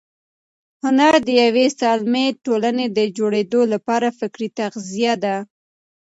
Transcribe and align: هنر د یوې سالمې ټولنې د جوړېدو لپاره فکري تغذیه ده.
هنر 0.83 1.13
د 1.27 1.29
یوې 1.43 1.65
سالمې 1.79 2.25
ټولنې 2.45 2.85
د 2.97 2.99
جوړېدو 3.17 3.61
لپاره 3.73 4.07
فکري 4.19 4.47
تغذیه 4.59 5.13
ده. 5.23 5.35